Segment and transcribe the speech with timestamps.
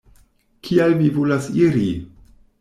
[0.69, 1.87] Kial vi volas iri?